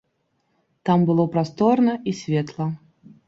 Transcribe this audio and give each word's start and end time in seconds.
Там 0.89 0.99
было 1.09 1.25
прасторна 1.35 1.93
і 2.13 2.17
светла. 2.23 2.67